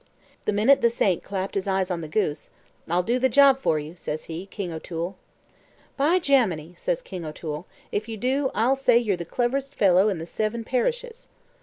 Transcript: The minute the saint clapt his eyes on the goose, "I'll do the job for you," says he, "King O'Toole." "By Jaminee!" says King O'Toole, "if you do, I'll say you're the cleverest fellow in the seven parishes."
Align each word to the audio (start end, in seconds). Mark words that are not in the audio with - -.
The 0.45 0.51
minute 0.51 0.81
the 0.81 0.89
saint 0.89 1.21
clapt 1.21 1.53
his 1.53 1.67
eyes 1.67 1.91
on 1.91 2.01
the 2.01 2.07
goose, 2.07 2.49
"I'll 2.89 3.03
do 3.03 3.19
the 3.19 3.29
job 3.29 3.59
for 3.59 3.77
you," 3.77 3.95
says 3.95 4.23
he, 4.23 4.47
"King 4.47 4.71
O'Toole." 4.73 5.15
"By 5.95 6.17
Jaminee!" 6.17 6.73
says 6.75 7.03
King 7.03 7.23
O'Toole, 7.23 7.67
"if 7.91 8.07
you 8.09 8.17
do, 8.17 8.49
I'll 8.55 8.75
say 8.75 8.97
you're 8.97 9.15
the 9.15 9.25
cleverest 9.25 9.75
fellow 9.75 10.09
in 10.09 10.17
the 10.17 10.25
seven 10.25 10.63
parishes." 10.63 11.29